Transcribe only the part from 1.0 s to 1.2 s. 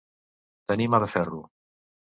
de